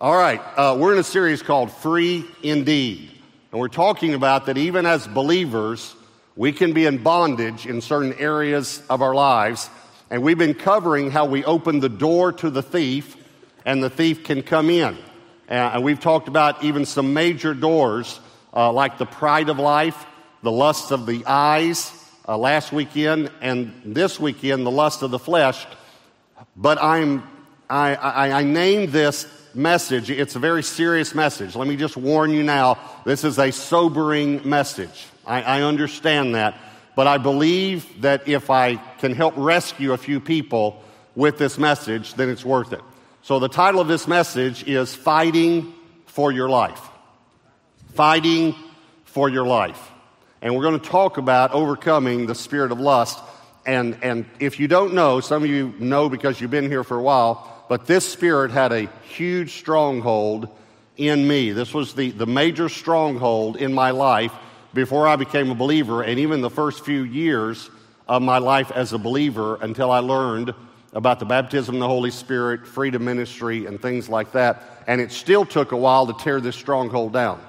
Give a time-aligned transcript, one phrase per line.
[0.00, 3.10] All right, uh, we're in a series called Free Indeed.
[3.50, 5.92] And we're talking about that even as believers,
[6.36, 9.68] we can be in bondage in certain areas of our lives.
[10.08, 13.16] And we've been covering how we open the door to the thief
[13.64, 14.96] and the thief can come in.
[15.48, 18.20] And we've talked about even some major doors
[18.54, 20.06] uh, like the pride of life,
[20.44, 21.92] the lust of the eyes
[22.28, 25.66] uh, last weekend, and this weekend, the lust of the flesh.
[26.54, 27.24] But I'm,
[27.68, 29.26] I, I, I named this
[29.58, 30.08] message.
[30.08, 31.56] It's a very serious message.
[31.56, 35.06] Let me just warn you now this is a sobering message.
[35.26, 36.56] I, I understand that.
[36.94, 40.82] But I believe that if I can help rescue a few people
[41.14, 42.80] with this message, then it's worth it.
[43.22, 45.74] So the title of this message is Fighting
[46.06, 46.80] for Your Life.
[47.94, 48.54] Fighting
[49.04, 49.90] for Your Life.
[50.40, 53.18] And we're going to talk about overcoming the spirit of lust.
[53.66, 56.96] And, and if you don't know, some of you know because you've been here for
[56.96, 60.48] a while, but this spirit had a huge stronghold
[60.96, 61.52] in me.
[61.52, 64.32] This was the, the major stronghold in my life
[64.74, 67.70] before I became a believer, and even the first few years
[68.06, 70.54] of my life as a believer until I learned
[70.92, 74.62] about the baptism of the Holy Spirit, freedom ministry, and things like that.
[74.86, 77.40] And it still took a while to tear this stronghold down.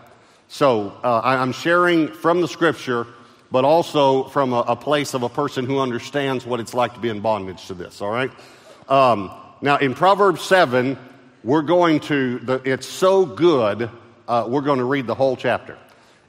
[0.50, 3.08] So uh, I'm sharing from the scripture,
[3.52, 7.00] but also from a, a, place of a person who understands what it's like to
[7.00, 8.32] be in bondage to this, all right?
[8.90, 10.98] Um, now, in Proverbs 7,
[11.44, 13.90] we're going to, the, it's so good,
[14.28, 15.78] uh, we're going to read the whole chapter.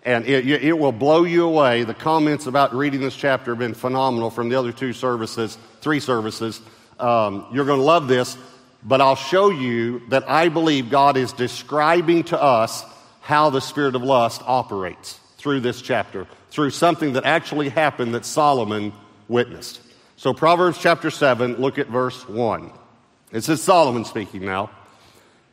[0.02, 1.84] And it, it will blow you away.
[1.84, 6.00] The comments about reading this chapter have been phenomenal from the other two services, three
[6.00, 6.60] services.
[6.98, 8.36] Um, you're going to love this,
[8.82, 12.84] but I'll show you that I believe God is describing to us
[13.20, 18.24] how the spirit of lust operates through this chapter, through something that actually happened that
[18.24, 18.92] Solomon
[19.28, 19.80] witnessed.
[20.16, 22.72] So, Proverbs chapter 7, look at verse 1.
[23.32, 24.70] It says, Solomon speaking now,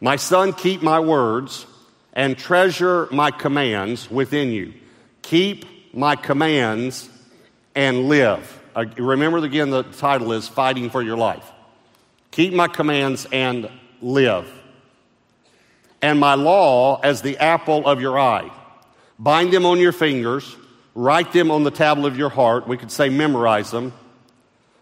[0.02, 1.66] My son, keep my words
[2.14, 4.73] and treasure my commands within you.
[5.22, 7.09] Keep my commands
[7.75, 8.64] and live.
[8.76, 11.52] Uh, remember again, the title is Fighting for Your Life.
[12.32, 13.70] Keep my commands and
[14.02, 14.52] live.
[16.02, 18.52] And my law as the apple of your eye.
[19.20, 20.55] Bind them on your fingers,
[20.94, 22.67] write them on the tablet of your heart.
[22.67, 23.94] We could say memorize them.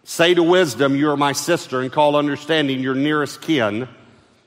[0.08, 3.88] Say to wisdom, You are my sister, and call understanding your nearest kin,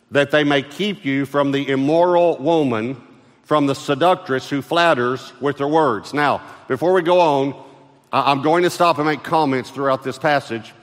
[0.09, 2.95] that they may keep you from the immoral woman,
[3.43, 6.13] from the seductress who flatters with her words.
[6.13, 7.61] Now, before we go on,
[8.13, 10.73] I'm going to stop and make comments throughout this passage.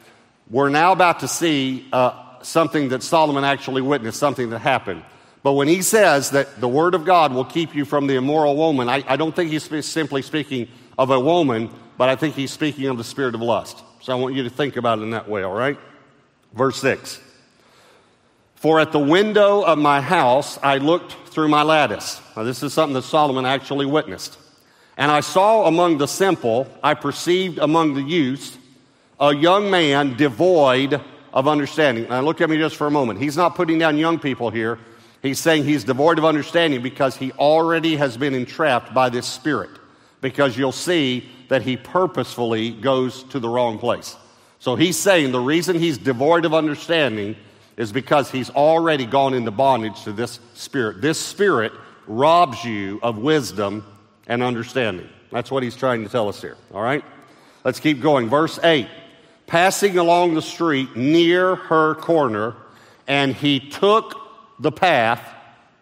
[0.51, 5.03] We're now about to see uh, something that Solomon actually witnessed, something that happened.
[5.43, 8.55] But when he says that the word of God will keep you from the immoral
[8.57, 12.51] woman, I, I don't think he's simply speaking of a woman, but I think he's
[12.51, 13.83] speaking of the spirit of lust.
[14.07, 15.77] So I want you to think about it in that way, all right?
[16.53, 17.21] Verse 6
[18.55, 22.21] For at the window of my house I looked through my lattice.
[22.37, 24.39] Now, this is something that Solomon actually witnessed.
[24.97, 28.57] And I saw among the simple, I perceived among the youths,
[29.19, 31.01] a young man devoid
[31.33, 32.09] of understanding.
[32.09, 33.21] Now, look at me just for a moment.
[33.21, 34.79] He's not putting down young people here.
[35.21, 39.71] He's saying he's devoid of understanding because he already has been entrapped by this spirit.
[40.21, 44.17] Because you'll see that he purposefully goes to the wrong place.
[44.59, 47.37] So he's saying the reason he's devoid of understanding
[47.77, 51.01] is because he's already gone into bondage to this spirit.
[51.01, 51.73] This spirit
[52.07, 53.85] robs you of wisdom
[54.27, 55.09] and understanding.
[55.31, 56.57] That's what he's trying to tell us here.
[56.73, 57.05] All right?
[57.65, 58.29] Let's keep going.
[58.29, 58.89] Verse 8
[59.47, 62.57] Passing along the street near her corner,
[63.07, 64.21] and he took
[64.59, 65.23] the path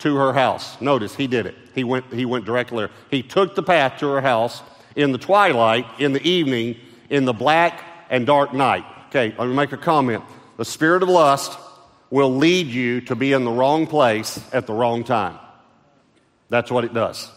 [0.00, 0.78] to her house.
[0.82, 1.54] Notice he did it.
[1.74, 2.90] He went, he went directly there.
[3.10, 4.62] He took the path to her house
[4.96, 6.76] in the twilight, in the evening,
[7.10, 8.84] in the black and dark night.
[9.08, 10.22] Okay, let me make a comment.
[10.56, 11.58] The spirit of lust
[12.10, 15.38] will lead you to be in the wrong place at the wrong time.
[16.48, 17.30] That's what it does.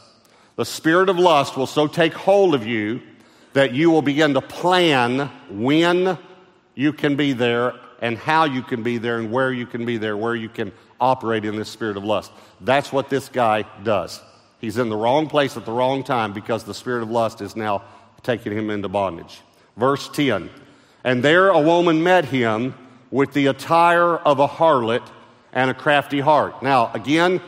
[0.55, 3.01] The spirit of lust will so take hold of you
[3.53, 6.17] that you will begin to plan when
[6.75, 9.97] you can be there and how you can be there and where you can be
[9.97, 12.31] there, where you can operate in this spirit of lust.
[12.61, 14.21] That's what this guy does.
[14.59, 17.55] He's in the wrong place at the wrong time because the spirit of lust is
[17.55, 17.83] now
[18.23, 19.41] taking him into bondage.
[19.75, 20.49] Verse 10
[21.03, 22.73] And there a woman met him
[23.11, 25.07] with the attire of a harlot
[25.53, 26.61] and a crafty heart.
[26.61, 27.41] Now, again,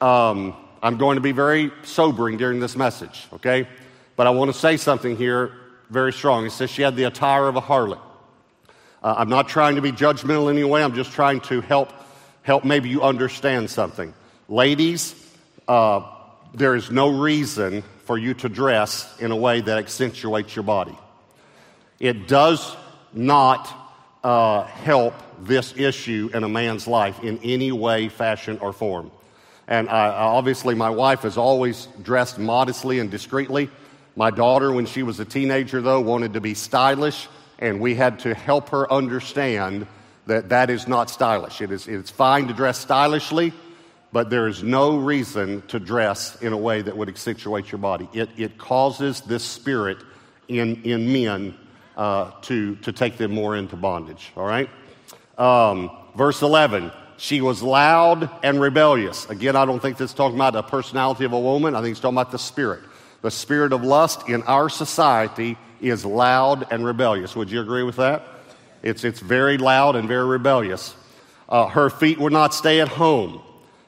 [0.00, 3.68] um, I'm going to be very sobering during this message, okay?
[4.16, 5.52] But I want to say something here
[5.90, 6.46] very strong.
[6.46, 8.00] It says she had the attire of a harlot.
[9.02, 10.82] Uh, I'm not trying to be judgmental in any way.
[10.82, 11.92] I'm just trying to help,
[12.42, 14.14] help maybe you understand something.
[14.48, 15.14] Ladies,
[15.68, 16.00] uh,
[16.54, 20.96] there is no reason for you to dress in a way that accentuates your body.
[21.98, 22.76] It does
[23.12, 23.68] not
[24.22, 29.10] uh, help this issue in a man's life in any way, fashion, or form.
[29.66, 33.70] And I, obviously, my wife has always dressed modestly and discreetly.
[34.14, 37.28] My daughter, when she was a teenager, though, wanted to be stylish,
[37.58, 39.86] and we had to help her understand
[40.26, 41.60] that that is not stylish.
[41.60, 43.52] It is, it's fine to dress stylishly,
[44.14, 48.08] but there is no reason to dress in a way that would accentuate your body.
[48.12, 49.98] It, it causes this spirit
[50.46, 51.56] in, in men
[51.96, 54.70] uh, to, to take them more into bondage, all right?
[55.36, 59.28] Um, verse 11, she was loud and rebellious.
[59.28, 61.90] Again, I don't think this is talking about a personality of a woman, I think
[61.90, 62.84] it's talking about the spirit.
[63.22, 67.34] The spirit of lust in our society is loud and rebellious.
[67.34, 68.22] Would you agree with that?
[68.80, 70.94] It's, it's very loud and very rebellious.
[71.48, 73.40] Uh, her feet would not stay at home.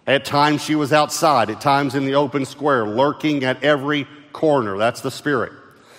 [0.07, 4.79] At times she was outside, at times in the open square, lurking at every corner.
[4.79, 5.53] That's the spirit.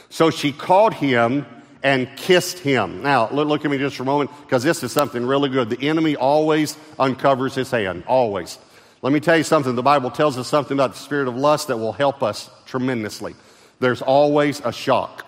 [0.09, 1.45] So she called him
[1.83, 3.03] and kissed him.
[3.03, 5.69] Now, look, at me just for a moment, because this is something really good.
[5.69, 8.57] The enemy always uncovers his hand, always.
[9.01, 9.75] Let me tell you something.
[9.75, 13.35] The Bible tells us something about the spirit of lust that will help us tremendously.
[13.79, 15.25] There's always a shock,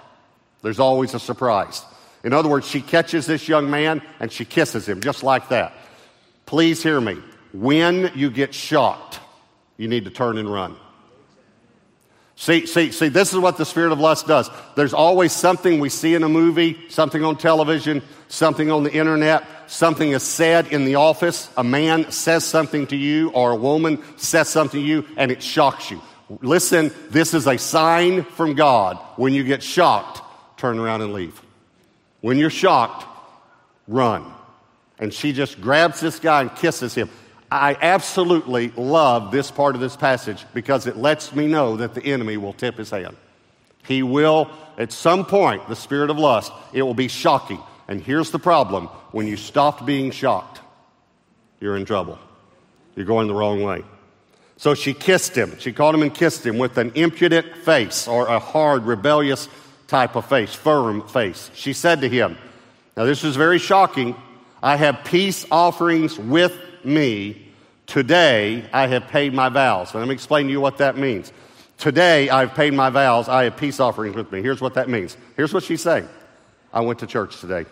[0.61, 1.83] there's always a surprise.
[2.23, 5.73] In other words, she catches this young man and she kisses him just like that.
[6.45, 7.17] Please hear me.
[7.53, 9.19] When you get shocked,
[9.77, 10.75] you need to turn and run.
[12.35, 14.49] See, see, see, this is what the spirit of lust does.
[14.75, 19.45] There's always something we see in a movie, something on television, something on the internet,
[19.67, 21.49] something is said in the office.
[21.57, 25.43] A man says something to you, or a woman says something to you, and it
[25.43, 26.01] shocks you.
[26.41, 28.97] Listen, this is a sign from God.
[29.17, 30.21] When you get shocked,
[30.57, 31.41] turn around and leave.
[32.21, 33.05] When you're shocked,
[33.87, 34.23] run.
[34.97, 37.09] And she just grabs this guy and kisses him.
[37.51, 42.03] I absolutely love this part of this passage because it lets me know that the
[42.03, 43.15] enemy will tip his hand.
[43.87, 47.59] He will, at some point, the spirit of lust, it will be shocking.
[47.87, 50.61] And here's the problem when you stop being shocked,
[51.59, 52.19] you're in trouble.
[52.95, 53.83] You're going the wrong way.
[54.57, 55.57] So she kissed him.
[55.57, 59.47] She caught him and kissed him with an impudent face or a hard, rebellious
[59.87, 61.49] type of face, firm face.
[61.55, 62.37] She said to him,
[62.95, 64.15] Now this is very shocking.
[64.61, 67.47] I have peace offerings with me.
[67.85, 69.93] Today I have paid my vows.
[69.93, 71.31] Let me explain to you what that means.
[71.77, 73.29] Today I've paid my vows.
[73.29, 74.41] I have peace offerings with me.
[74.41, 75.17] Here's what that means.
[75.35, 76.07] Here's what she's saying
[76.73, 77.65] I went to church today.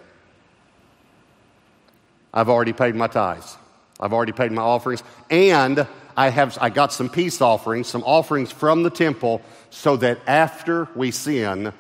[2.34, 3.58] I've already paid my tithes.
[4.00, 5.04] I've already paid my offerings.
[5.30, 10.20] And I, have, I got some peace offerings, some offerings from the temple, so that
[10.28, 11.74] after we sin,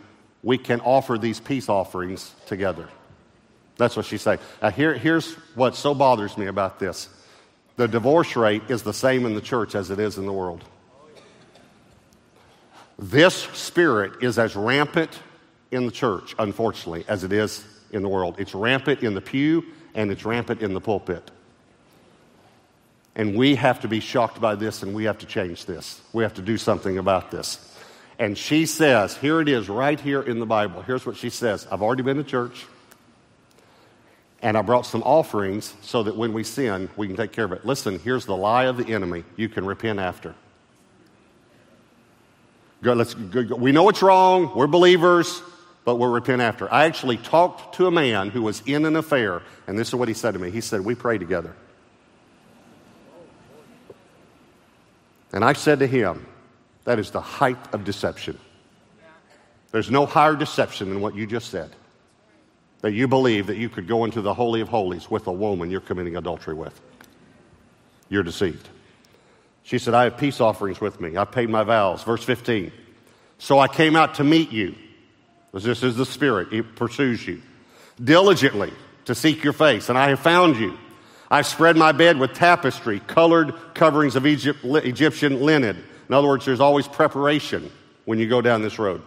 [0.44, 2.88] we can offer these peace offerings together.
[3.77, 4.39] That's what she's saying.
[4.62, 7.09] Now, here, here's what so bothers me about this
[7.77, 10.63] the divorce rate is the same in the church as it is in the world.
[13.00, 15.18] This spirit is as rampant
[15.69, 18.35] in the church, unfortunately, as it is in the world.
[18.39, 19.63] It's rampant in the pew
[19.94, 21.29] and it's rampant in the pulpit.
[23.15, 26.01] And we have to be shocked by this and we have to change this.
[26.13, 27.63] We have to do something about this.
[28.19, 30.81] And she says, here it is right here in the Bible.
[30.81, 32.65] Here's what she says I've already been to church,
[34.48, 37.52] and I brought some offerings so that when we sin, we can take care of
[37.52, 37.66] it.
[37.66, 40.36] Listen, here's the lie of the enemy you can repent after.
[42.82, 43.56] Go, let's, go, go.
[43.58, 45.42] We know it's wrong, we're believers,
[45.84, 46.74] but we'll repent after.
[46.74, 50.08] I actually talked to a man who was in an affair, and this is what
[50.08, 50.50] he said to me.
[50.50, 51.54] He said, We pray together.
[55.34, 56.26] And I said to him,
[56.86, 58.39] that is the height of deception.
[59.74, 61.72] There's no higher deception than what you just said.
[62.81, 65.72] That you believe that you could go into the Holy of Holies with a woman
[65.72, 66.79] you're committing adultery with.
[68.10, 68.69] You're deceived.
[69.63, 71.17] She said, I have peace offerings with me.
[71.17, 72.03] I've paid my vows.
[72.03, 72.72] Verse 15.
[73.39, 74.75] So I came out to meet you.
[75.53, 77.41] This is the Spirit, it pursues you.
[78.01, 78.72] Diligently
[79.05, 80.77] to seek your face, and I have found you.
[81.31, 86.46] I've spread my bed with tapestry, colored coverings of Egypt, Egyptian linen in other words,
[86.46, 87.69] there's always preparation
[88.05, 89.01] when you go down this road.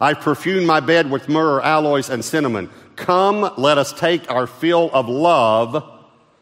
[0.00, 2.70] I've perfumed my bed with myrrh, aloes, and cinnamon.
[2.96, 5.90] Come, let us take our fill of love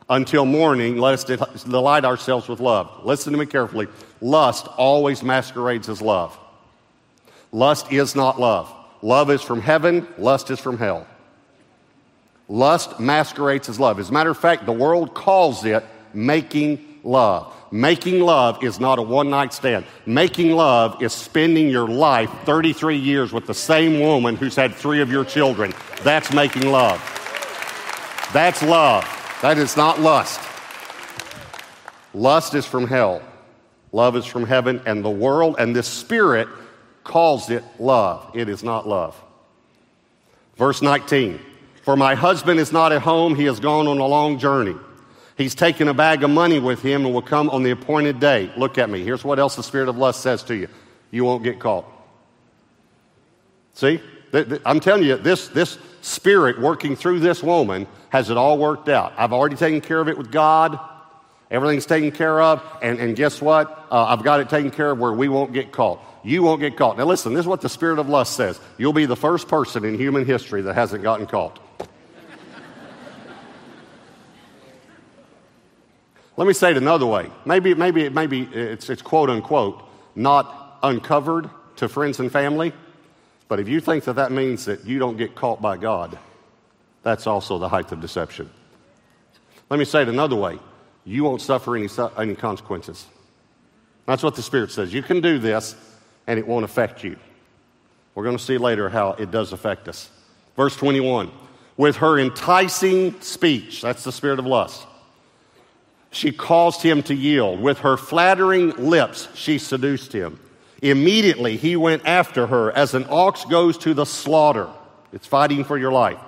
[0.08, 0.98] until morning.
[0.98, 3.04] Let us delight ourselves with love.
[3.04, 3.88] Listen to me carefully.
[4.20, 6.38] Lust always masquerades as love.
[7.50, 8.72] Lust is not love.
[9.02, 11.06] Love is from heaven, lust is from hell.
[12.48, 13.98] Lust masquerades as love.
[13.98, 17.52] As a matter of fact, the world calls it making love.
[17.72, 19.86] Making love is not a one night stand.
[20.04, 25.00] Making love is spending your life 33 years with the same woman who's had three
[25.00, 25.72] of your children.
[26.02, 27.00] That's making love.
[28.34, 29.04] That's love.
[29.40, 30.38] That is not lust.
[32.12, 33.22] Lust is from hell.
[33.90, 36.48] Love is from heaven, and the world and this spirit
[37.04, 38.30] calls it love.
[38.34, 39.18] It is not love.
[40.56, 41.40] Verse 19
[41.82, 44.76] For my husband is not at home, he has gone on a long journey.
[45.36, 48.52] He's taken a bag of money with him and will come on the appointed day.
[48.56, 49.02] Look at me.
[49.02, 50.68] Here's what else the spirit of lust says to you
[51.10, 51.86] you won't get caught.
[53.74, 54.00] See?
[54.64, 59.12] I'm telling you, this, this spirit working through this woman has it all worked out.
[59.18, 60.78] I've already taken care of it with God.
[61.50, 62.62] Everything's taken care of.
[62.82, 63.86] And, and guess what?
[63.90, 66.00] Uh, I've got it taken care of where we won't get caught.
[66.24, 66.96] You won't get caught.
[66.96, 68.58] Now, listen, this is what the spirit of lust says.
[68.78, 71.58] You'll be the first person in human history that hasn't gotten caught.
[76.42, 77.30] Let me say it another way.
[77.44, 79.80] Maybe, maybe, maybe it's, it's quote unquote
[80.16, 82.72] not uncovered to friends and family.
[83.46, 86.18] But if you think that that means that you don't get caught by God,
[87.04, 88.50] that's also the height of deception.
[89.70, 90.58] Let me say it another way
[91.04, 93.06] you won't suffer any, any consequences.
[94.06, 94.92] That's what the Spirit says.
[94.92, 95.76] You can do this,
[96.26, 97.14] and it won't affect you.
[98.16, 100.10] We're going to see later how it does affect us.
[100.56, 101.30] Verse 21
[101.76, 104.88] With her enticing speech, that's the spirit of lust,
[106.12, 107.60] she caused him to yield.
[107.60, 110.38] With her flattering lips, she seduced him.
[110.82, 114.68] Immediately he went after her as an ox goes to the slaughter.
[115.12, 116.18] It's fighting for your life.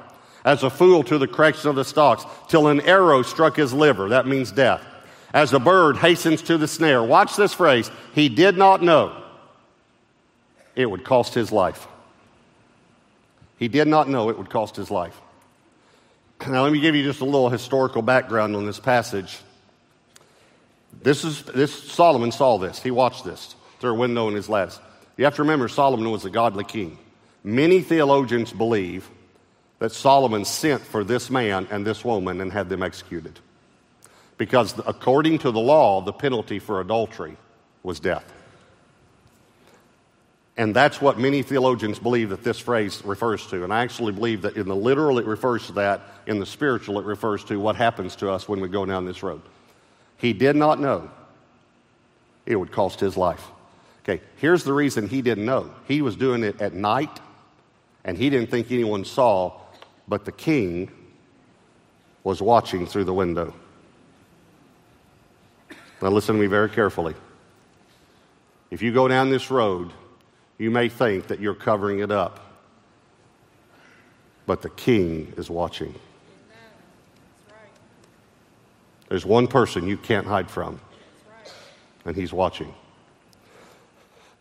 [0.45, 4.11] As a fool to the correction of the stocks, till an arrow struck his liver.
[4.11, 4.83] That means death.
[5.33, 7.03] As a bird hastens to the snare.
[7.03, 7.91] Watch this phrase.
[8.15, 9.23] He did not know
[10.75, 11.87] it would cost his life.
[13.59, 15.21] He did not know it would cost his life.
[16.47, 19.39] Now, let me give you just a little historical background on this passage.
[21.05, 22.83] This is this Solomon saw this.
[22.83, 24.81] He watched this through a window in his lattice.
[25.19, 26.97] You have to remember, Solomon was a godly king.
[27.45, 29.09] Many theologians believe
[29.81, 33.39] that Solomon sent for this man and this woman and had them executed.
[34.39, 37.37] Because according to the law, the penalty for adultery
[37.83, 38.25] was death.
[40.57, 43.63] And that's what many theologians believe that this phrase refers to.
[43.63, 46.99] And I actually believe that in the literal it refers to that, in the spiritual
[46.99, 49.43] it refers to what happens to us when we go down this road.
[50.25, 51.11] He did not know
[52.47, 53.47] it would cost his life.
[54.03, 55.69] Okay, here's the reason he didn't know.
[55.87, 57.21] He was doing it at night,
[58.07, 59.53] and he didn't think anyone saw,
[60.09, 60.91] but the king
[62.23, 63.53] was watching through the window.
[66.01, 67.15] Now, listen to me very carefully.
[68.71, 69.93] If you go down this road,
[70.57, 72.41] you may think that you're covering it up,
[74.47, 75.95] but the king is watching.
[79.15, 80.81] There's one person you can't hide from,
[82.05, 82.75] and he's watching.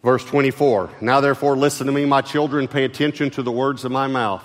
[0.03, 3.91] Verse 24 Now therefore, listen to me, my children, pay attention to the words of
[3.91, 4.43] my mouth.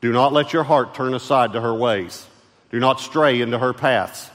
[0.00, 2.26] Do not let your heart turn aside to her ways.
[2.72, 4.28] Do not stray into her paths.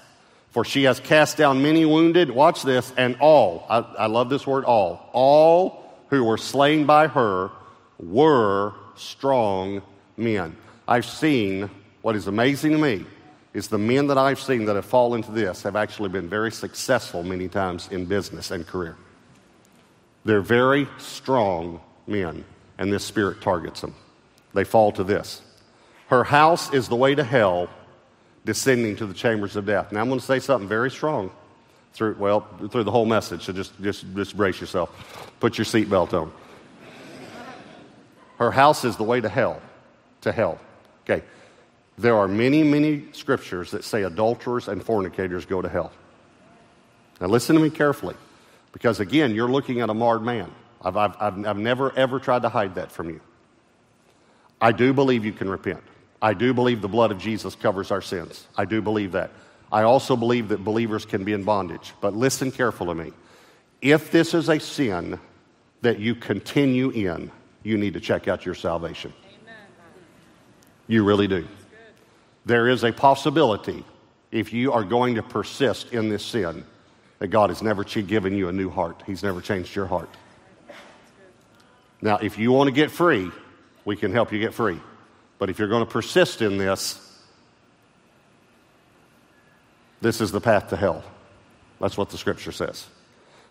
[0.51, 4.47] For she has cast down many wounded, watch this, and all, I, I love this
[4.47, 7.51] word all, all who were slain by her
[7.99, 9.81] were strong
[10.15, 10.55] men.
[10.87, 11.69] I've seen,
[12.01, 13.05] what is amazing to me,
[13.53, 16.51] is the men that I've seen that have fallen into this have actually been very
[16.51, 18.95] successful many times in business and career.
[20.25, 22.43] They're very strong men,
[22.77, 23.95] and this spirit targets them.
[24.53, 25.41] They fall to this.
[26.07, 27.69] Her house is the way to hell,
[28.45, 29.91] descending to the chambers of death.
[29.91, 31.31] Now, I'm going to say something very strong
[31.93, 35.31] through, well, through the whole message, so just, just, just brace yourself.
[35.39, 36.31] Put your seatbelt on.
[38.37, 39.61] Her house is the way to hell,
[40.21, 40.59] to hell.
[41.03, 41.23] Okay.
[41.97, 45.91] There are many, many scriptures that say adulterers and fornicators go to hell.
[47.19, 48.15] Now, listen to me carefully.
[48.71, 50.51] Because again, you're looking at a marred man.
[50.83, 53.21] I've, I've, I've, I've never, ever tried to hide that from you.
[54.61, 55.81] I do believe you can repent.
[56.21, 58.47] I do believe the blood of Jesus covers our sins.
[58.55, 59.31] I do believe that.
[59.71, 61.93] I also believe that believers can be in bondage.
[62.01, 63.13] But listen carefully to me.
[63.81, 65.19] If this is a sin
[65.81, 67.31] that you continue in,
[67.63, 69.13] you need to check out your salvation.
[69.41, 69.55] Amen.
[70.87, 71.47] You really do.
[72.47, 73.83] There is a possibility,
[74.31, 76.63] if you are going to persist in this sin,
[77.19, 79.03] that God has never given you a new heart.
[79.05, 80.09] He's never changed your heart.
[82.01, 83.31] Now, if you want to get free,
[83.83, 84.79] we can help you get free.
[85.39, 87.03] But if you're going to persist in this,
[89.99, 91.03] this is the path to hell.
[91.81, 92.87] That's what the scripture says.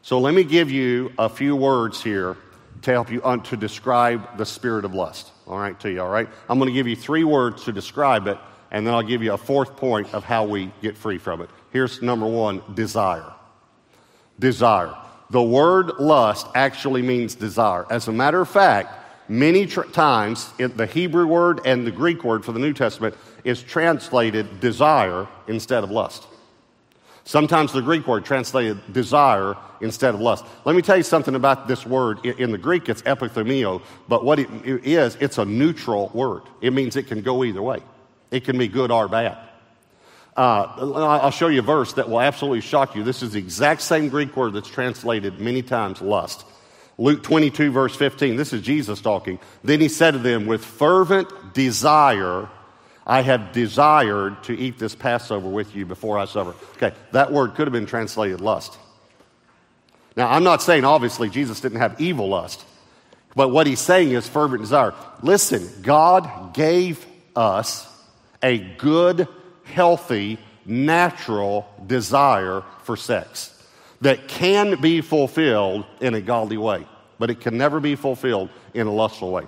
[0.00, 2.38] So let me give you a few words here
[2.80, 5.32] to help you un- to describe the spirit of lust.
[5.46, 6.28] All right, to you, all right?
[6.48, 8.38] I'm going to give you three words to describe it,
[8.76, 11.48] and then I'll give you a fourth point of how we get free from it.
[11.72, 13.32] Here's number one desire
[14.38, 14.94] desire.
[15.30, 17.86] The word lust actually means desire.
[17.90, 18.92] As a matter of fact,
[19.30, 23.14] many tr- times the Hebrew word and the Greek word for the New Testament
[23.44, 26.26] is translated desire instead of lust.
[27.24, 30.44] Sometimes the Greek word translated desire instead of lust.
[30.66, 32.26] Let me tell you something about this word.
[32.26, 36.42] In the Greek, it's epithumio, but what it is, it's a neutral word.
[36.60, 37.80] It means it can go either way.
[38.36, 39.38] It can be good or bad.
[40.36, 43.02] Uh, I'll show you a verse that will absolutely shock you.
[43.02, 46.44] This is the exact same Greek word that's translated many times lust.
[46.98, 48.36] Luke 22, verse 15.
[48.36, 49.38] This is Jesus talking.
[49.64, 52.50] Then he said to them, With fervent desire,
[53.06, 56.54] I have desired to eat this Passover with you before I suffer.
[56.76, 58.76] Okay, that word could have been translated lust.
[60.14, 62.62] Now, I'm not saying obviously Jesus didn't have evil lust,
[63.34, 64.92] but what he's saying is fervent desire.
[65.22, 67.86] Listen, God gave us
[68.42, 69.28] a good
[69.64, 73.52] healthy, natural desire for sex
[74.00, 76.86] that can be fulfilled in a godly way,
[77.18, 79.46] but it can never be fulfilled in a lustful way.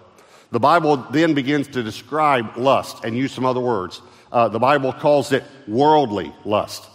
[0.50, 4.00] The Bible then begins to describe lust and use some other words.
[4.32, 6.86] Uh, the Bible calls it worldly lust.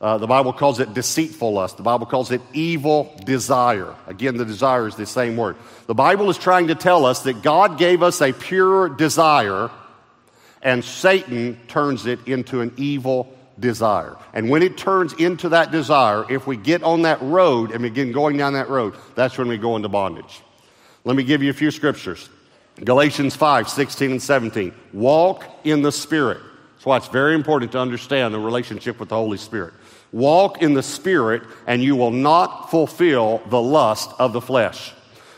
[0.00, 1.76] Uh, the Bible calls it deceitful lust.
[1.76, 3.94] The Bible calls it evil desire.
[4.06, 5.56] Again, the desire is the same word.
[5.88, 9.70] The Bible is trying to tell us that God gave us a pure desire
[10.62, 14.16] and Satan turns it into an evil desire.
[14.32, 18.12] And when it turns into that desire, if we get on that road and begin
[18.12, 20.40] going down that road, that's when we go into bondage.
[21.04, 22.28] Let me give you a few scriptures.
[22.82, 24.74] Galatians 5, 16 and 17.
[24.92, 26.40] Walk in the Spirit.
[26.74, 29.74] That's why it's very important to understand the relationship with the Holy Spirit.
[30.12, 34.92] Walk in the Spirit, and you will not fulfill the lust of the flesh.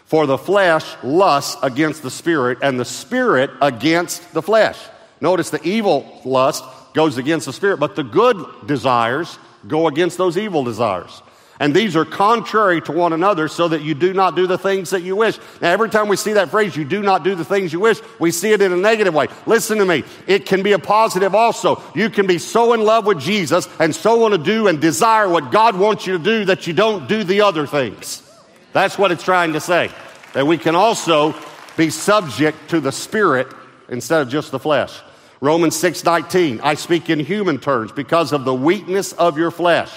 [0.04, 4.78] For the flesh lusts against the Spirit, and the Spirit against the flesh.
[5.22, 6.64] Notice the evil lust
[6.94, 11.22] goes against the spirit, but the good desires go against those evil desires.
[11.60, 14.90] And these are contrary to one another so that you do not do the things
[14.90, 15.38] that you wish.
[15.60, 18.00] Now, every time we see that phrase, you do not do the things you wish,
[18.18, 19.28] we see it in a negative way.
[19.46, 20.02] Listen to me.
[20.26, 21.80] It can be a positive also.
[21.94, 25.28] You can be so in love with Jesus and so want to do and desire
[25.28, 28.28] what God wants you to do that you don't do the other things.
[28.72, 29.92] That's what it's trying to say.
[30.32, 31.32] That we can also
[31.76, 33.46] be subject to the Spirit
[33.88, 35.00] instead of just the flesh.
[35.42, 39.90] Romans 6:19, I speak in human terms because of the weakness of your flesh.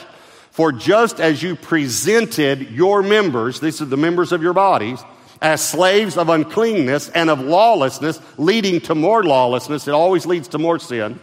[0.49, 5.03] For just as you presented your members, these are the members of your bodies,
[5.43, 10.57] as slaves of uncleanness and of lawlessness, leading to more lawlessness, it always leads to
[10.57, 11.19] more sin.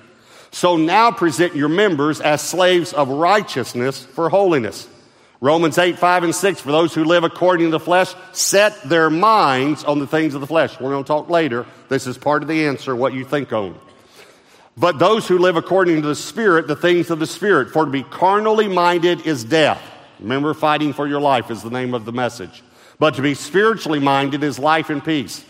[0.52, 4.86] So now present your members as slaves of righteousness for holiness.
[5.40, 9.10] Romans 8, 5, and 6, for those who live according to the flesh, set their
[9.10, 10.78] minds on the things of the flesh.
[10.78, 11.66] We're going to talk later.
[11.88, 13.74] This is part of the answer, what you think on.
[14.76, 17.70] But those who live according to the Spirit, the things of the Spirit.
[17.70, 19.82] For to be carnally minded is death.
[20.18, 22.62] Remember, fighting for your life is the name of the message.
[22.98, 25.44] But to be spiritually minded is life and peace.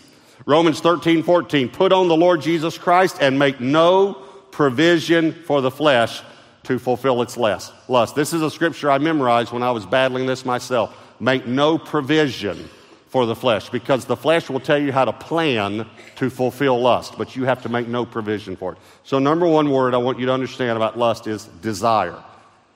[0.44, 1.68] Romans 13, 14.
[1.68, 4.14] Put on the Lord Jesus Christ and make no
[4.50, 6.22] provision for the flesh
[6.64, 8.14] to fulfill its lust.
[8.14, 10.96] This is a scripture I memorized when I was battling this myself.
[11.20, 12.68] Make no provision
[13.12, 17.18] for the flesh because the flesh will tell you how to plan to fulfill lust,
[17.18, 18.78] but you have to make no provision for it.
[19.04, 22.18] So, number one word I want you to understand about lust is desire.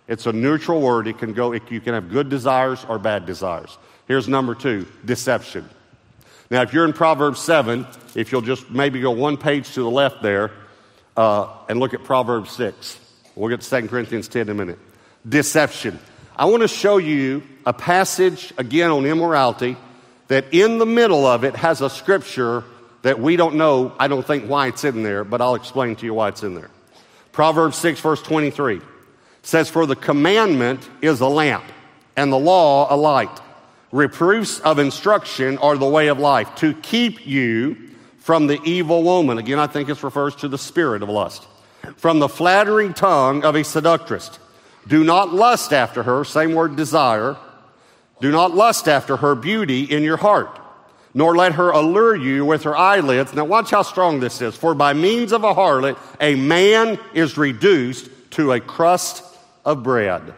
[0.08, 1.08] It's a neutral word.
[1.08, 3.78] It can go, it, you can have good desires or bad desires.
[4.08, 5.66] Here's number two deception.
[6.50, 9.90] Now, if you're in Proverbs 7, if you'll just maybe go one page to the
[9.90, 10.50] left there
[11.16, 13.00] uh, and look at Proverbs 6,
[13.36, 14.78] we'll get to 2 Corinthians 10 in a minute.
[15.26, 15.98] Deception.
[16.36, 19.78] I want to show you a passage again on immorality
[20.28, 22.64] that in the middle of it has a scripture
[23.02, 26.06] that we don't know, I don't think why it's in there, but I'll explain to
[26.06, 26.70] you why it's in there.
[27.32, 28.80] Proverbs 6, verse 23
[29.42, 31.64] says, For the commandment is a lamp,
[32.16, 33.40] and the law a light.
[33.92, 37.76] Reproofs of instruction are the way of life, to keep you
[38.18, 39.38] from the evil woman.
[39.38, 41.46] Again, I think this refers to the spirit of lust.
[41.96, 44.36] From the flattering tongue of a seductress.
[44.88, 47.36] Do not lust after her, same word desire,
[48.20, 50.58] do not lust after her beauty in your heart,
[51.12, 53.34] nor let her allure you with her eyelids.
[53.34, 54.56] Now, watch how strong this is.
[54.56, 59.22] For by means of a harlot, a man is reduced to a crust
[59.64, 60.34] of bread,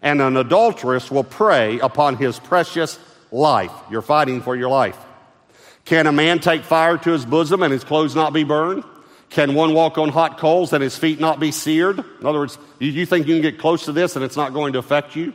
[0.00, 2.98] and an adulteress will prey upon his precious
[3.30, 3.72] life.
[3.90, 4.98] You're fighting for your life.
[5.84, 8.84] Can a man take fire to his bosom and his clothes not be burned?
[9.30, 11.98] Can one walk on hot coals and his feet not be seared?
[11.98, 14.74] In other words, you think you can get close to this and it's not going
[14.74, 15.32] to affect you?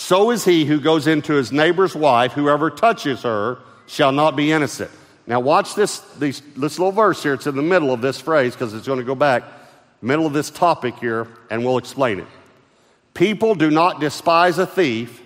[0.00, 4.50] So is he who goes into his neighbor's wife, whoever touches her shall not be
[4.50, 4.90] innocent.
[5.26, 7.34] Now, watch this, this little verse here.
[7.34, 9.44] It's in the middle of this phrase because it's going to go back,
[10.00, 12.26] middle of this topic here, and we'll explain it.
[13.12, 15.22] People do not despise a thief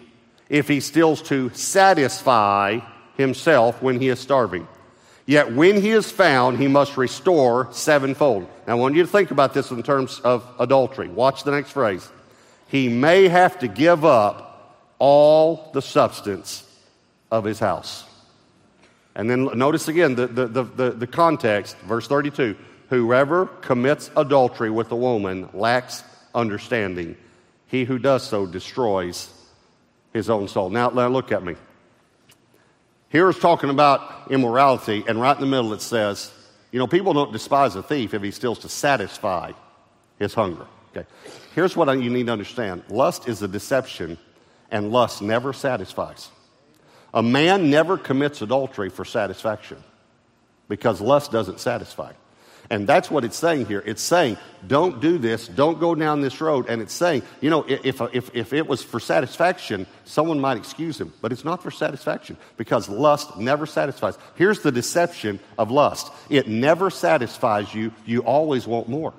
[0.48, 2.80] if he steals to satisfy
[3.16, 4.66] himself when he is starving.
[5.24, 8.48] Yet when he is found, he must restore sevenfold.
[8.66, 11.08] Now, I want you to think about this in terms of adultery.
[11.08, 12.06] Watch the next phrase.
[12.66, 14.50] He may have to give up
[15.04, 16.64] all the substance
[17.30, 18.04] of his house.
[19.14, 22.56] And then notice again the, the, the, the, context, verse 32.
[22.88, 26.02] Whoever commits adultery with a woman lacks
[26.34, 27.18] understanding.
[27.66, 29.30] He who does so destroys
[30.14, 30.70] his own soul.
[30.70, 31.56] Now, now look at me.
[33.10, 36.32] Here it's talking about immorality, and right in the middle it says,
[36.72, 39.52] you know, people don't despise a thief if he steals to satisfy
[40.18, 40.66] his hunger.
[40.96, 41.06] Okay.
[41.54, 44.16] Here's what you need to understand lust is a deception,
[44.74, 46.28] and lust never satisfies.
[47.14, 49.82] A man never commits adultery for satisfaction
[50.68, 52.12] because lust doesn't satisfy.
[52.70, 53.84] And that's what it's saying here.
[53.86, 56.66] It's saying, don't do this, don't go down this road.
[56.68, 61.00] And it's saying, you know, if, if, if it was for satisfaction, someone might excuse
[61.00, 61.12] him.
[61.20, 64.18] But it's not for satisfaction because lust never satisfies.
[64.34, 69.14] Here's the deception of lust it never satisfies you, you always want more.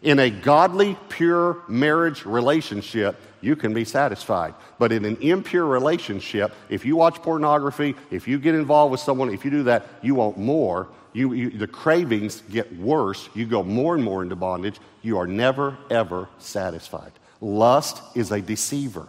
[0.00, 4.54] In a godly, pure marriage relationship, you can be satisfied.
[4.78, 9.32] But in an impure relationship, if you watch pornography, if you get involved with someone,
[9.32, 13.28] if you do that, you want more you, you, the cravings get worse.
[13.34, 14.78] You go more and more into bondage.
[15.00, 17.12] You are never, ever satisfied.
[17.40, 19.08] Lust is a deceiver,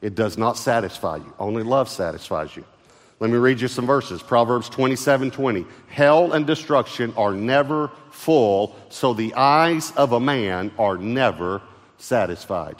[0.00, 1.32] it does not satisfy you.
[1.38, 2.64] Only love satisfies you.
[3.18, 4.20] Let me read you some verses.
[4.20, 5.64] Proverbs 27 20.
[5.88, 11.62] Hell and destruction are never full, so the eyes of a man are never
[11.98, 12.76] satisfied.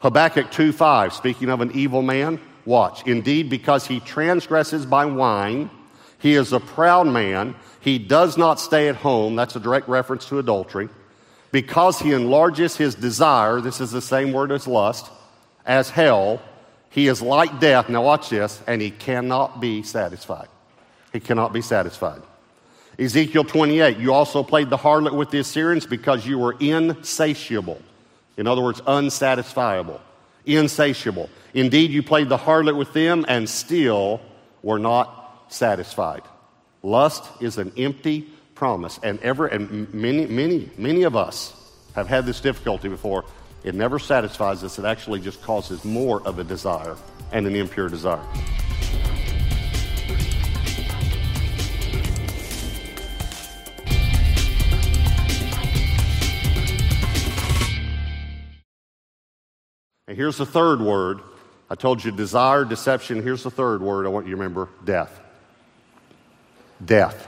[0.00, 3.06] Habakkuk 2 5, speaking of an evil man, watch.
[3.06, 5.70] Indeed, because he transgresses by wine,
[6.18, 7.54] he is a proud man.
[7.80, 9.36] He does not stay at home.
[9.36, 10.88] That's a direct reference to adultery.
[11.50, 15.10] Because he enlarges his desire, this is the same word as lust,
[15.64, 16.40] as hell,
[16.90, 17.88] he is like death.
[17.88, 20.48] Now, watch this, and he cannot be satisfied.
[21.12, 22.22] He cannot be satisfied.
[22.98, 27.80] Ezekiel 28, you also played the harlot with the Assyrians because you were insatiable.
[28.38, 30.00] In other words, unsatisfiable,
[30.46, 31.28] insatiable.
[31.52, 34.20] Indeed, you played the harlot with them and still
[34.62, 36.22] were not satisfied.
[36.82, 39.00] Lust is an empty promise.
[39.02, 41.52] And ever and many, many, many of us
[41.94, 43.24] have had this difficulty before.
[43.64, 46.96] It never satisfies us, it actually just causes more of a desire
[47.32, 48.24] and an impure desire.
[60.08, 61.20] And here's the third word.
[61.70, 63.22] I told you desire, deception.
[63.22, 65.20] Here's the third word I want you to remember death
[66.84, 67.26] death.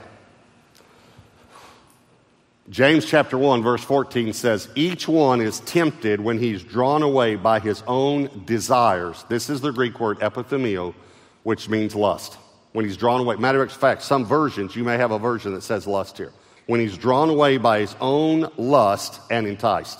[2.69, 7.59] James chapter 1 verse 14 says, Each one is tempted when he's drawn away by
[7.59, 9.25] his own desires.
[9.27, 10.93] This is the Greek word epithumio,
[11.43, 12.37] which means lust.
[12.71, 13.35] When he's drawn away.
[13.35, 16.31] Matter of fact, some versions, you may have a version that says lust here.
[16.67, 19.99] When he's drawn away by his own lust and enticed.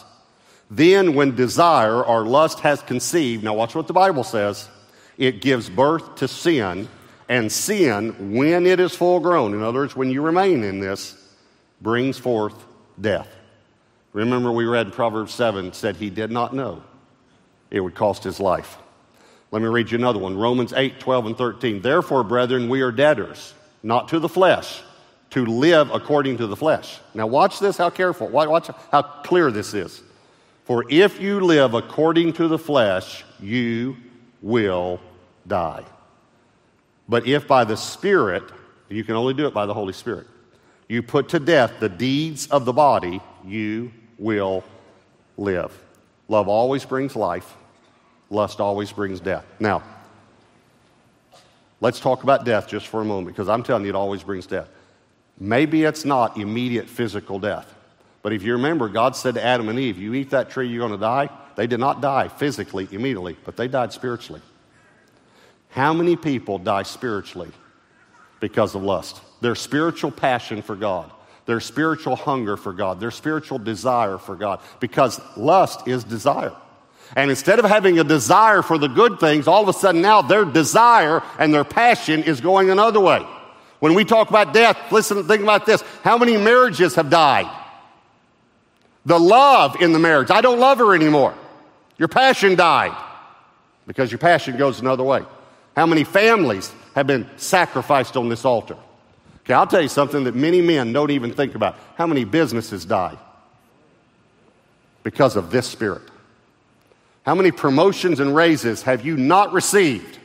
[0.72, 4.70] Then when desire or lust has conceived, now watch what the Bible says,
[5.18, 6.88] it gives birth to sin
[7.28, 11.16] and sin, when it is full grown, in other words, when you remain in this,
[11.80, 12.54] brings forth
[13.00, 13.28] death.
[14.12, 16.84] Remember, we read Proverbs 7 said he did not know
[17.70, 18.78] it would cost his life.
[19.52, 21.82] Let me read you another one Romans 8, 12, and 13.
[21.82, 24.82] Therefore, brethren, we are debtors, not to the flesh,
[25.30, 27.00] to live according to the flesh.
[27.14, 30.04] Now, watch this, how careful, watch how clear this is.
[30.72, 33.98] For if you live according to the flesh, you
[34.42, 35.02] will
[35.46, 35.84] die.
[37.10, 38.44] But if by the Spirit,
[38.88, 40.28] you can only do it by the Holy Spirit,
[40.88, 44.64] you put to death the deeds of the body, you will
[45.36, 45.78] live.
[46.30, 47.54] Love always brings life,
[48.30, 49.44] lust always brings death.
[49.60, 49.84] Now,
[51.82, 54.48] let's talk about death just for a moment because I'm telling you, it always brings
[54.48, 54.70] death.
[55.38, 57.76] Maybe it's not immediate physical death.
[58.22, 60.88] But if you remember, God said to Adam and Eve, You eat that tree, you're
[60.88, 61.30] going to die.
[61.56, 64.42] They did not die physically immediately, but they died spiritually.
[65.70, 67.52] How many people die spiritually
[68.40, 69.22] because of lust?
[69.42, 71.12] Their spiritual passion for God,
[71.46, 76.56] their spiritual hunger for God, their spiritual desire for God, because lust is desire.
[77.16, 80.22] And instead of having a desire for the good things, all of a sudden now
[80.22, 83.26] their desire and their passion is going another way.
[83.80, 85.82] When we talk about death, listen, think about this.
[86.04, 87.50] How many marriages have died?
[89.06, 90.30] The love in the marriage.
[90.30, 91.34] I don't love her anymore.
[91.98, 92.96] Your passion died
[93.88, 95.24] because your passion goes another way.
[95.76, 98.78] How many families have been sacrificed on this altar?
[99.44, 101.76] Okay, I'll tell you something that many men don't even think about.
[101.96, 103.18] How many businesses die
[105.04, 106.04] because of this spirit?
[107.26, 110.20] How many promotions and raises have you not received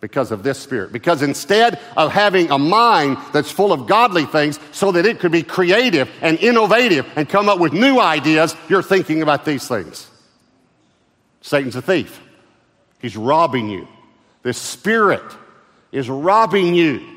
[0.00, 0.92] because of this spirit?
[0.92, 5.32] Because instead of having a mind that's full of godly things so that it could
[5.32, 10.08] be creative and innovative and come up with new ideas, you're thinking about these things.
[11.40, 12.20] Satan's a thief,
[13.00, 13.88] he's robbing you
[14.42, 15.22] the Spirit
[15.92, 17.16] is robbing you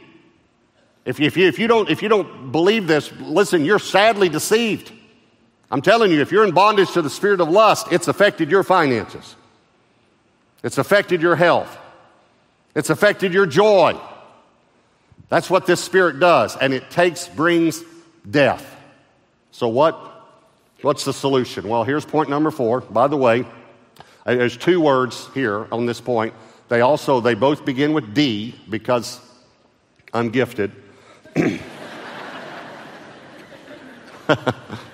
[1.06, 4.92] If, if, you, if, you don't, if you don't believe this, listen, you're sadly deceived.
[5.72, 8.64] I'm telling you, if you're in bondage to the spirit of lust, it's affected your
[8.64, 9.36] finances.
[10.62, 11.76] It's affected your health.
[12.76, 14.00] It's affected your joy.
[15.30, 17.84] That's what this spirit does, and it takes, brings
[18.30, 18.76] death.
[19.52, 19.96] So, what,
[20.82, 21.68] what's the solution?
[21.68, 22.82] Well, here's point number four.
[22.82, 23.46] By the way,
[24.26, 26.34] uh, there's two words here on this point.
[26.70, 29.20] They also, they both begin with D because
[30.14, 30.72] I'm gifted.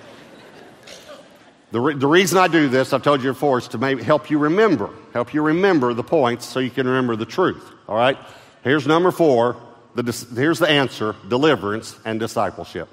[1.72, 4.30] the, re- the reason I do this, I've told you before, is to maybe help
[4.30, 7.64] you remember, help you remember the points so you can remember the truth.
[7.88, 8.18] All right?
[8.64, 9.58] Here's number four.
[9.96, 12.88] The, here's the answer deliverance and discipleship.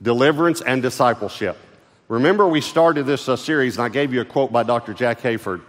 [0.00, 1.56] Deliverance and discipleship.
[2.08, 4.92] Remember, we started this uh, series, and I gave you a quote by Dr.
[4.92, 5.62] Jack Hayford.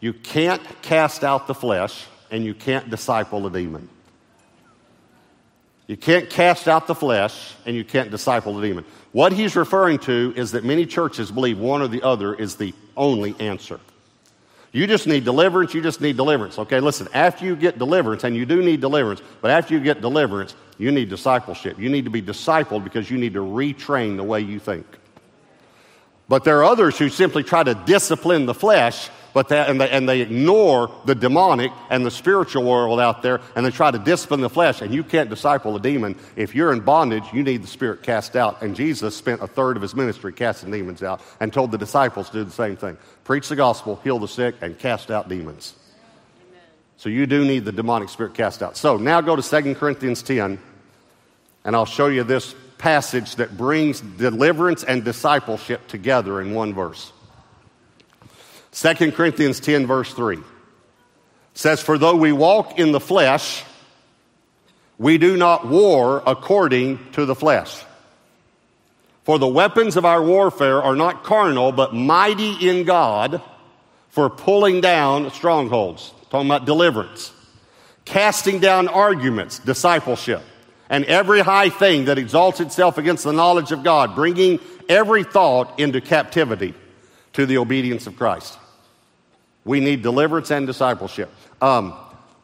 [0.00, 3.88] You can't cast out the flesh, and you can't disciple a demon.
[5.86, 8.84] You can't cast out the flesh and you can't disciple the demon.
[9.12, 12.74] What he's referring to is that many churches believe one or the other is the
[12.96, 13.80] only answer.
[14.72, 16.58] You just need deliverance, you just need deliverance.
[16.58, 20.02] Okay, listen, after you get deliverance, and you do need deliverance, but after you get
[20.02, 21.78] deliverance, you need discipleship.
[21.78, 24.86] You need to be discipled because you need to retrain the way you think.
[26.28, 29.90] But there are others who simply try to discipline the flesh but that, and, they,
[29.90, 33.98] and they ignore the demonic and the spiritual world out there, and they try to
[33.98, 34.80] discipline the flesh.
[34.80, 36.18] And you can't disciple a demon.
[36.36, 38.62] If you're in bondage, you need the spirit cast out.
[38.62, 42.30] And Jesus spent a third of his ministry casting demons out and told the disciples
[42.30, 45.74] to do the same thing preach the gospel, heal the sick, and cast out demons.
[46.48, 46.62] Amen.
[46.96, 48.78] So you do need the demonic spirit cast out.
[48.78, 50.58] So now go to 2 Corinthians 10,
[51.66, 57.12] and I'll show you this passage that brings deliverance and discipleship together in one verse.
[58.76, 60.38] 2 Corinthians 10, verse 3
[61.54, 63.64] says, For though we walk in the flesh,
[64.98, 67.82] we do not war according to the flesh.
[69.24, 73.40] For the weapons of our warfare are not carnal, but mighty in God
[74.10, 76.12] for pulling down strongholds.
[76.28, 77.32] Talking about deliverance.
[78.04, 80.42] Casting down arguments, discipleship,
[80.90, 85.80] and every high thing that exalts itself against the knowledge of God, bringing every thought
[85.80, 86.74] into captivity
[87.32, 88.58] to the obedience of Christ.
[89.66, 91.28] We need deliverance and discipleship.
[91.60, 91.92] Um,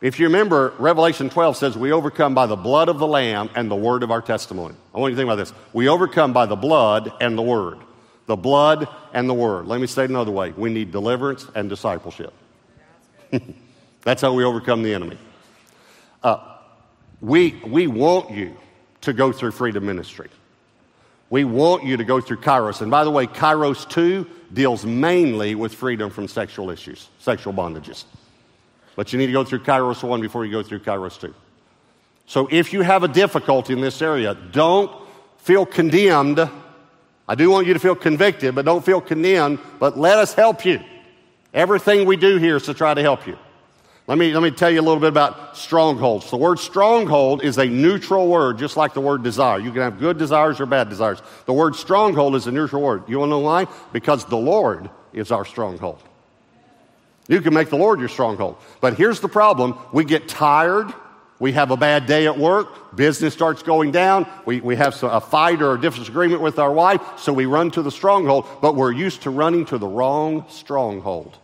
[0.00, 3.70] if you remember, Revelation 12 says we overcome by the blood of the Lamb and
[3.70, 4.74] the word of our testimony.
[4.92, 5.52] I want you to think about this.
[5.72, 7.78] We overcome by the blood and the word.
[8.26, 9.68] The blood and the word.
[9.68, 10.50] Let me say it another way.
[10.50, 12.34] We need deliverance and discipleship.
[14.02, 15.16] That's how we overcome the enemy.
[16.24, 16.38] Uh,
[17.20, 18.56] we, we want you
[19.02, 20.28] to go through freedom ministry.
[21.30, 22.80] We want you to go through Kairos.
[22.80, 28.04] And by the way, Kairos 2 deals mainly with freedom from sexual issues, sexual bondages.
[28.94, 31.34] But you need to go through Kairos 1 before you go through Kairos 2.
[32.26, 34.90] So if you have a difficulty in this area, don't
[35.38, 36.38] feel condemned.
[37.28, 40.64] I do want you to feel convicted, but don't feel condemned, but let us help
[40.64, 40.80] you.
[41.54, 43.38] Everything we do here is to try to help you.
[44.08, 46.28] Let me, let me tell you a little bit about strongholds.
[46.30, 49.60] The word stronghold is a neutral word, just like the word desire.
[49.60, 51.22] You can have good desires or bad desires.
[51.46, 53.04] The word stronghold is a neutral word.
[53.08, 53.68] You want to know why?
[53.92, 56.02] Because the Lord is our stronghold.
[57.28, 58.56] You can make the Lord your stronghold.
[58.80, 60.92] But here's the problem we get tired.
[61.38, 62.96] We have a bad day at work.
[62.96, 64.28] Business starts going down.
[64.46, 67.82] We, we have a fight or a disagreement with our wife, so we run to
[67.82, 71.36] the stronghold, but we're used to running to the wrong stronghold.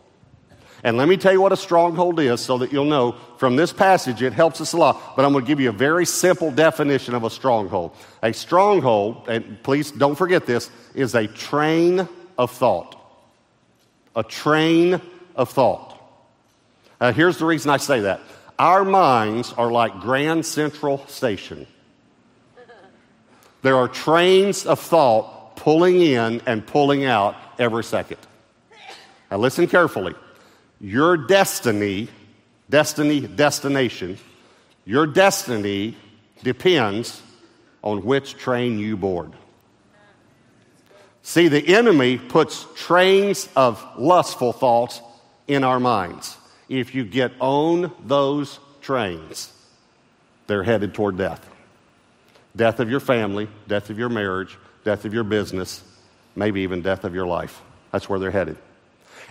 [0.85, 3.73] And let me tell you what a stronghold is so that you'll know from this
[3.73, 5.17] passage it helps us a lot.
[5.17, 7.97] But I'm going to give you a very simple definition of a stronghold.
[8.23, 12.95] A stronghold, and please don't forget this, is a train of thought.
[14.15, 15.01] A train
[15.35, 15.97] of thought.
[17.01, 18.21] Uh, here's the reason I say that.
[18.59, 21.67] Our minds are like Grand Central Station.
[23.63, 28.19] There are trains of thought pulling in and pulling out every second.
[29.31, 30.15] Now, listen carefully.
[30.81, 32.09] Your destiny,
[32.71, 34.19] destiny, destination,
[34.85, 35.97] your destiny
[36.43, 37.21] depends
[37.83, 39.33] on which train you board.
[41.23, 45.03] See, the enemy puts trains of lustful thoughts
[45.47, 46.37] in our minds.
[46.69, 49.53] If you get on those trains,
[50.47, 51.47] they're headed toward death.
[52.57, 55.83] Death of your family, death of your marriage, death of your business,
[56.35, 57.61] maybe even death of your life.
[57.93, 58.57] That's where they're headed.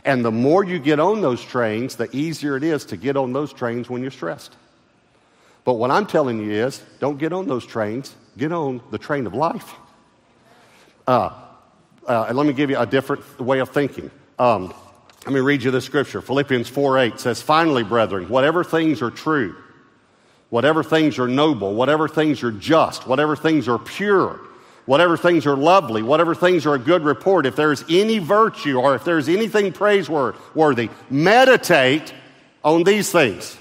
[0.05, 3.33] And the more you get on those trains, the easier it is to get on
[3.33, 4.55] those trains when you're stressed.
[5.65, 9.27] But what I'm telling you is don't get on those trains, get on the train
[9.27, 9.73] of life.
[11.05, 11.31] Uh,
[12.07, 14.10] uh, let me give you a different way of thinking.
[14.39, 14.73] Um,
[15.25, 16.21] let me read you the scripture.
[16.21, 19.57] Philippians 4 8 says, Finally, brethren, whatever things are true,
[20.49, 24.39] whatever things are noble, whatever things are just, whatever things are pure,
[24.88, 28.95] whatever things are lovely, whatever things are a good report, if there's any virtue or
[28.95, 32.12] if there's anything praiseworthy, meditate
[32.63, 33.56] on these things.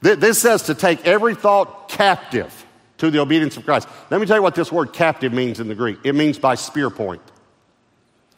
[0.00, 2.66] This says to take every thought captive
[2.98, 3.88] to the obedience of Christ.
[4.10, 5.98] Let me tell you what this word captive means in the Greek.
[6.02, 7.22] It means by spear point.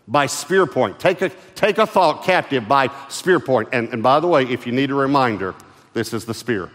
[0.09, 1.01] By spear point.
[1.01, 3.71] Take a, take a thought captive by spear point.
[3.73, 5.55] And, and by the way, if you need a reminder,
[5.93, 6.71] this is the spear.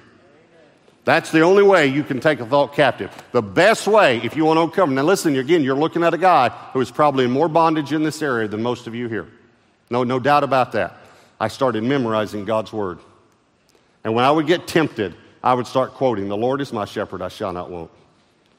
[1.12, 3.12] That's the only way you can take a thought captive.
[3.34, 4.96] The best way, if you want to overcome.
[4.96, 8.02] Now, listen, again, you're looking at a guy who is probably in more bondage in
[8.02, 9.28] this area than most of you here.
[9.90, 10.96] No, no doubt about that.
[11.38, 13.00] I started memorizing God's word.
[14.06, 17.22] And when I would get tempted, I would start quoting, The Lord is my shepherd,
[17.22, 17.92] I shall not want.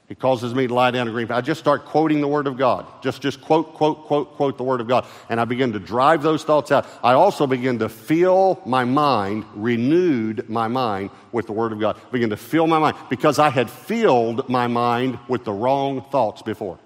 [0.08, 1.30] He causes me to lie down in green.
[1.30, 2.86] I just start quoting the Word of God.
[3.02, 5.06] Just, just quote, quote, quote, quote the Word of God.
[5.30, 6.86] And I begin to drive those thoughts out.
[7.02, 11.96] I also begin to fill my mind, renewed my mind with the Word of God.
[11.96, 16.02] I begin to fill my mind because I had filled my mind with the wrong
[16.10, 16.78] thoughts before.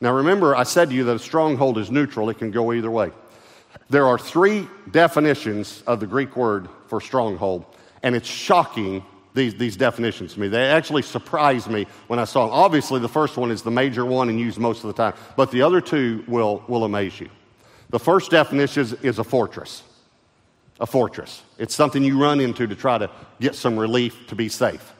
[0.00, 2.90] Now remember, I said to you that a stronghold is neutral, it can go either
[2.90, 3.10] way.
[3.88, 7.64] There are three definitions of the Greek word for stronghold,
[8.02, 10.48] and it's shocking these, these definitions to me.
[10.48, 12.54] They actually surprised me when I saw them.
[12.54, 15.50] Obviously, the first one is the major one and used most of the time, but
[15.50, 17.28] the other two will, will amaze you.
[17.90, 19.82] The first definition is, is a fortress.
[20.80, 21.42] A fortress.
[21.58, 24.92] It's something you run into to try to get some relief to be safe.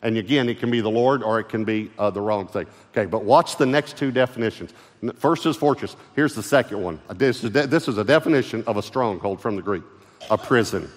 [0.00, 2.66] And again, it can be the Lord or it can be uh, the wrong thing.
[2.92, 4.72] Okay, but watch the next two definitions.
[5.16, 5.96] First is fortress.
[6.14, 7.00] Here's the second one.
[7.14, 9.82] This is, de- this is a definition of a stronghold from the Greek
[10.30, 10.90] a prison.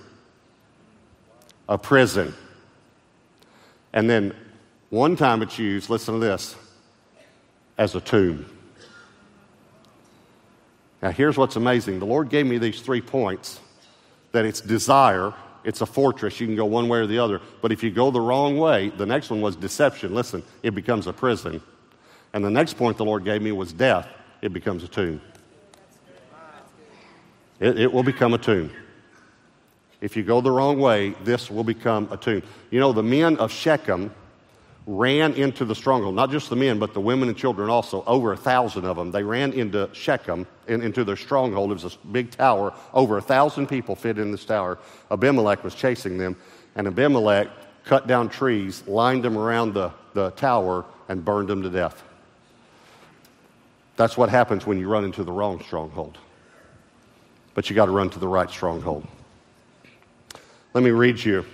[1.69, 2.33] A prison.
[3.93, 4.33] And then
[4.89, 6.55] one time it's used, listen to this,
[7.77, 8.45] as a tomb.
[11.01, 13.59] Now, here's what's amazing the Lord gave me these three points
[14.31, 17.41] that it's desire, it's a fortress, you can go one way or the other.
[17.61, 20.13] But if you go the wrong way, the next one was deception.
[20.13, 21.61] Listen, it becomes a prison.
[22.33, 24.07] And the next point the Lord gave me was death,
[24.41, 25.21] it becomes a tomb.
[27.59, 28.71] It, it will become a tomb.
[30.01, 32.41] If you go the wrong way, this will become a tomb.
[32.71, 34.11] You know, the men of Shechem
[34.87, 38.33] ran into the stronghold, not just the men, but the women and children also, over
[38.33, 39.11] a thousand of them.
[39.11, 41.71] They ran into Shechem, in, into their stronghold.
[41.71, 42.73] It was a big tower.
[42.93, 44.79] Over a thousand people fit in this tower.
[45.11, 46.35] Abimelech was chasing them,
[46.75, 47.49] and Abimelech
[47.85, 52.03] cut down trees, lined them around the, the tower, and burned them to death.
[53.97, 56.17] That's what happens when you run into the wrong stronghold.
[57.53, 59.05] But you got to run to the right stronghold.
[60.73, 61.45] Let me read you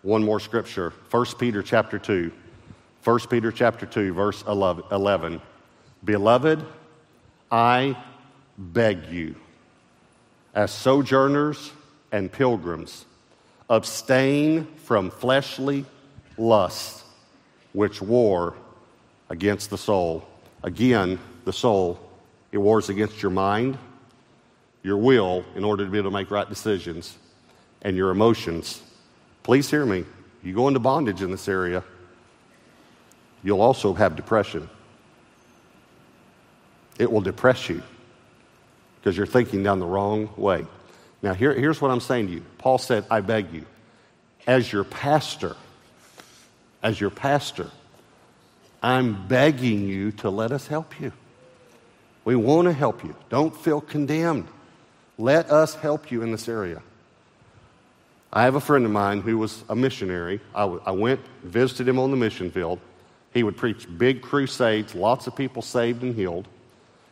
[0.00, 0.94] one more scripture.
[1.10, 2.32] 1 Peter chapter 2.
[3.04, 5.42] 1 Peter chapter 2, verse 11.
[6.02, 6.64] Beloved,
[7.50, 8.02] I
[8.56, 9.34] beg you,
[10.54, 11.70] as sojourners
[12.12, 13.04] and pilgrims,
[13.68, 15.84] abstain from fleshly
[16.38, 17.04] lusts
[17.74, 18.54] which war
[19.28, 20.26] against the soul.
[20.62, 22.00] Again, the soul,
[22.50, 23.76] it wars against your mind,
[24.82, 27.18] your will, in order to be able to make right decisions
[27.82, 28.80] and your emotions.
[29.42, 30.04] Please hear me.
[30.42, 31.84] You go into bondage in this area,
[33.42, 34.68] you'll also have depression.
[36.98, 37.82] It will depress you
[38.96, 40.64] because you're thinking down the wrong way.
[41.22, 43.66] Now, here, here's what I'm saying to you Paul said, I beg you,
[44.46, 45.56] as your pastor,
[46.82, 47.70] as your pastor,
[48.82, 51.12] I'm begging you to let us help you.
[52.24, 53.14] We want to help you.
[53.30, 54.48] Don't feel condemned.
[55.18, 56.82] Let us help you in this area.
[58.32, 60.40] I have a friend of mine who was a missionary.
[60.54, 62.80] I, w- I went, visited him on the mission field.
[63.34, 66.48] He would preach big crusades, lots of people saved and healed.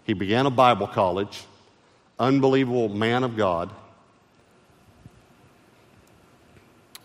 [0.05, 1.45] He began a Bible college,
[2.19, 3.71] unbelievable man of God.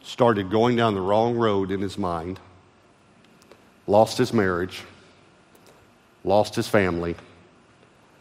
[0.02, 2.40] Started going down the wrong road in his mind,
[3.86, 4.82] lost his marriage,
[6.24, 7.16] lost his family,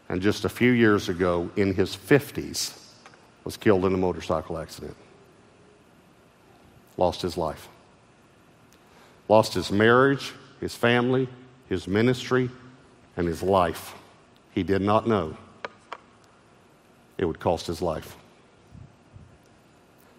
[0.09, 2.77] and just a few years ago, in his 50s,
[3.45, 4.95] was killed in a motorcycle accident
[6.97, 7.67] lost his life.
[9.27, 11.27] Lost his marriage, his family,
[11.67, 12.49] his ministry,
[13.17, 13.95] and his life.
[14.51, 15.35] He did not know
[17.17, 18.15] it would cost his life.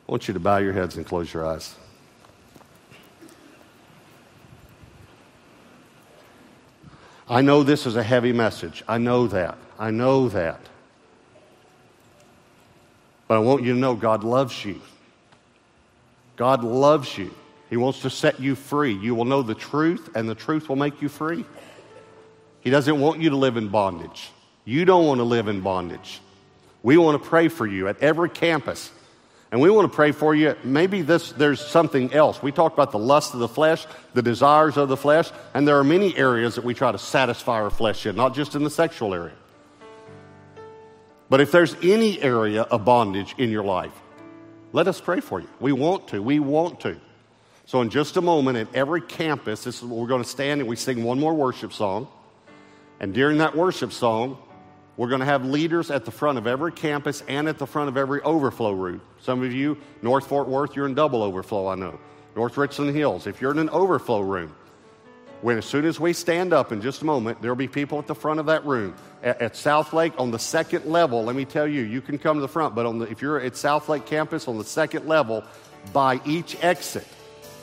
[0.09, 1.75] I want you to bow your heads and close your eyes.
[7.29, 8.85] I know this is a heavy message.
[8.87, 9.59] I know that.
[9.79, 10.61] I know that.
[13.27, 14.81] But I want you to know God loves you.
[16.37, 17.35] God loves you.
[17.71, 18.95] He wants to set you free.
[18.95, 21.45] You will know the truth, and the truth will make you free.
[22.61, 24.31] He doesn't want you to live in bondage.
[24.65, 26.21] You don't want to live in bondage.
[26.83, 28.93] We want to pray for you at every campus.
[29.51, 30.57] And we want to pray for you.
[30.65, 32.43] Maybe this, there's something else.
[32.43, 35.79] We talked about the lust of the flesh, the desires of the flesh, and there
[35.79, 38.71] are many areas that we try to satisfy our flesh in, not just in the
[38.71, 39.35] sexual area.
[41.29, 43.93] But if there's any area of bondage in your life,
[44.73, 45.49] let us pray for you.
[45.61, 46.23] We want to.
[46.23, 46.99] We want to.
[47.67, 50.61] So, in just a moment, at every campus, this is where we're going to stand
[50.61, 52.09] and we sing one more worship song.
[53.01, 54.39] And during that worship song,
[54.97, 57.89] we're going to have leaders at the front of every campus and at the front
[57.89, 59.03] of every overflow route.
[59.21, 61.99] Some of you, North Fort Worth, you're in double overflow, I know.
[62.35, 64.55] North Richland Hills, if you're in an overflow room,
[65.47, 68.09] when as soon as we stand up in just a moment, there'll be people at
[68.09, 68.93] the front of that room.
[69.23, 72.41] At, at Southlake, on the second level, let me tell you, you can come to
[72.41, 75.45] the front, but the, if you're at Southlake campus on the second level,
[75.93, 77.07] by each exit,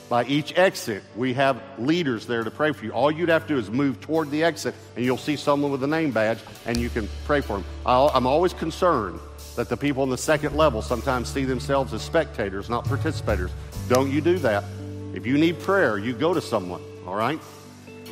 [0.08, 2.90] by each exit, we have leaders there to pray for you.
[2.90, 5.84] All you'd have to do is move toward the exit, and you'll see someone with
[5.84, 7.66] a name badge, and you can pray for them.
[7.84, 9.20] i am always concerned
[9.56, 13.50] that the people on the second level sometimes see themselves as spectators, not participators.
[13.90, 14.64] Don't you do that.
[15.12, 17.38] If you need prayer, you go to someone, all right?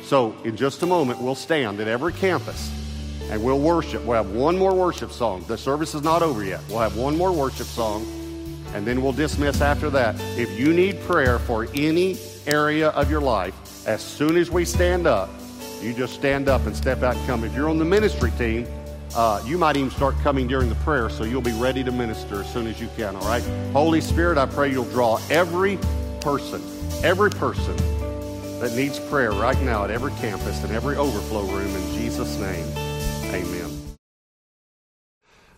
[0.03, 2.71] So, in just a moment, we'll stand at every campus
[3.29, 4.03] and we'll worship.
[4.03, 5.45] We'll have one more worship song.
[5.47, 6.61] The service is not over yet.
[6.69, 8.05] We'll have one more worship song
[8.73, 10.15] and then we'll dismiss after that.
[10.37, 15.07] If you need prayer for any area of your life, as soon as we stand
[15.07, 15.29] up,
[15.81, 17.43] you just stand up and step out and come.
[17.43, 18.67] If you're on the ministry team,
[19.15, 22.41] uh, you might even start coming during the prayer so you'll be ready to minister
[22.41, 23.43] as soon as you can, all right?
[23.71, 25.77] Holy Spirit, I pray you'll draw every
[26.21, 26.61] person,
[27.03, 27.75] every person
[28.63, 32.65] that needs prayer right now at every campus and every overflow room in Jesus' name.
[33.33, 33.69] Amen.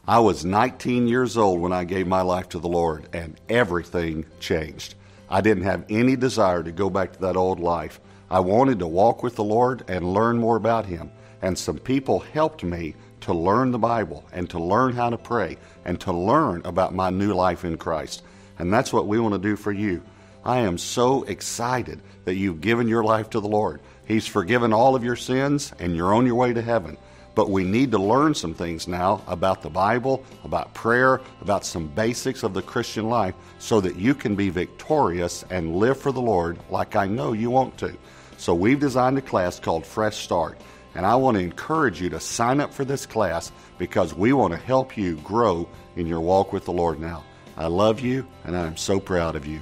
[0.07, 4.25] I was 19 years old when I gave my life to the Lord, and everything
[4.39, 4.95] changed.
[5.29, 7.99] I didn't have any desire to go back to that old life.
[8.31, 11.11] I wanted to walk with the Lord and learn more about Him.
[11.43, 15.57] And some people helped me to learn the Bible and to learn how to pray
[15.85, 18.23] and to learn about my new life in Christ.
[18.57, 20.01] And that's what we want to do for you.
[20.45, 23.81] I am so excited that you've given your life to the Lord.
[24.07, 26.97] He's forgiven all of your sins, and you're on your way to heaven.
[27.33, 31.87] But we need to learn some things now about the Bible, about prayer, about some
[31.87, 36.21] basics of the Christian life so that you can be victorious and live for the
[36.21, 37.97] Lord like I know you want to.
[38.37, 40.61] So we've designed a class called Fresh Start.
[40.93, 44.53] And I want to encourage you to sign up for this class because we want
[44.53, 47.23] to help you grow in your walk with the Lord now.
[47.57, 49.61] I love you and I'm so proud of you.